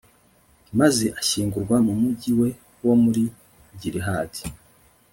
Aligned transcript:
maze 0.79 1.05
ashyingurwa 1.19 1.75
mu 1.85 1.93
mugi 2.01 2.31
we 2.39 2.49
wo 2.85 2.93
muri 3.03 3.23
gilihadi 3.79 4.43